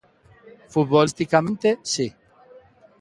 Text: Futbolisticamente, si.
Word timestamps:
Futbolisticamente, 0.73 1.77
si. 1.83 2.05